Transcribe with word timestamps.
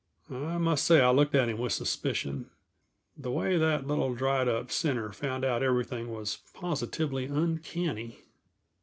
I 0.31 0.57
must 0.57 0.87
say 0.87 0.99
I 0.99 1.11
looked 1.11 1.35
at 1.35 1.47
him 1.47 1.59
with 1.59 1.73
suspicion. 1.73 2.49
The 3.15 3.29
way 3.29 3.57
that 3.59 3.85
little 3.85 4.15
dried 4.15 4.47
up 4.47 4.71
sinner 4.71 5.11
found 5.11 5.45
out 5.45 5.61
everything 5.61 6.09
was 6.11 6.37
positively 6.55 7.25
uncanny. 7.25 8.17